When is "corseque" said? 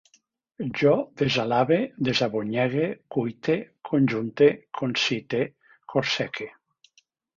5.95-6.49